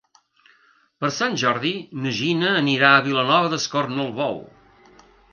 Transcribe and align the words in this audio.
Per 1.03 1.09
Sant 1.17 1.35
Jordi 1.41 1.73
na 2.05 2.13
Gina 2.19 2.53
anirà 2.61 2.89
a 2.99 3.03
Vilanova 3.09 3.51
d'Escornalbou. 3.51 4.41